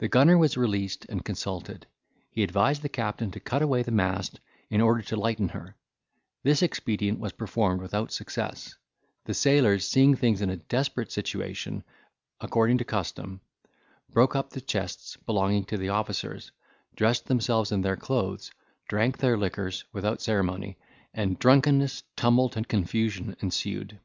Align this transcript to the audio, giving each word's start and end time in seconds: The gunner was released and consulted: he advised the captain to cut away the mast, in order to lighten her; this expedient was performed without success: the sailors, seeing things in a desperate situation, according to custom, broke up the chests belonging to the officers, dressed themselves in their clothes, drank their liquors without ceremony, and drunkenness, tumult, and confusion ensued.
The 0.00 0.08
gunner 0.08 0.36
was 0.36 0.58
released 0.58 1.06
and 1.08 1.24
consulted: 1.24 1.86
he 2.30 2.42
advised 2.42 2.82
the 2.82 2.90
captain 2.90 3.30
to 3.30 3.40
cut 3.40 3.62
away 3.62 3.82
the 3.82 3.90
mast, 3.90 4.38
in 4.68 4.82
order 4.82 5.00
to 5.04 5.16
lighten 5.16 5.48
her; 5.48 5.74
this 6.42 6.60
expedient 6.60 7.20
was 7.20 7.32
performed 7.32 7.80
without 7.80 8.12
success: 8.12 8.76
the 9.24 9.32
sailors, 9.32 9.88
seeing 9.88 10.14
things 10.14 10.42
in 10.42 10.50
a 10.50 10.58
desperate 10.58 11.10
situation, 11.10 11.84
according 12.38 12.76
to 12.76 12.84
custom, 12.84 13.40
broke 14.10 14.36
up 14.36 14.50
the 14.50 14.60
chests 14.60 15.16
belonging 15.24 15.64
to 15.64 15.78
the 15.78 15.88
officers, 15.88 16.52
dressed 16.94 17.24
themselves 17.24 17.72
in 17.72 17.80
their 17.80 17.96
clothes, 17.96 18.50
drank 18.88 19.16
their 19.16 19.38
liquors 19.38 19.84
without 19.90 20.20
ceremony, 20.20 20.76
and 21.14 21.38
drunkenness, 21.38 22.02
tumult, 22.14 22.56
and 22.56 22.68
confusion 22.68 23.34
ensued. 23.40 23.98